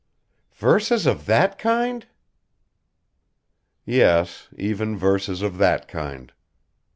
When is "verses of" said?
0.55-1.27, 4.97-5.59